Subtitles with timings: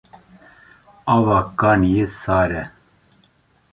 [1.15, 2.63] Ava kaniyê sar e.